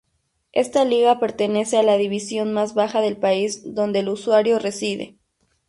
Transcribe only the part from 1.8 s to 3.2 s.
la división más baja del